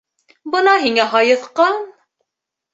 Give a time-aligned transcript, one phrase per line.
[0.55, 1.81] Бына һиңә һайыҫҡан.